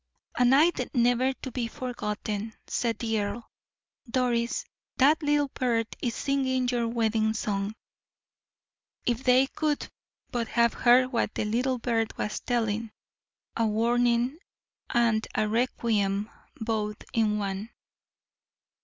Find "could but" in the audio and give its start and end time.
9.45-10.47